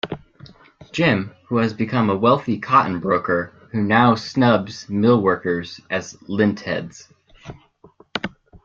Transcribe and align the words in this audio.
Jim 0.91 1.29
has 1.51 1.75
become 1.75 2.09
a 2.09 2.17
wealthy 2.17 2.57
cotton 2.57 2.99
broker 2.99 3.53
who 3.71 3.83
now 3.83 4.15
snubs 4.15 4.89
mill 4.89 5.21
workers 5.21 5.79
as 5.91 6.17
"lint-heads". 6.23 7.07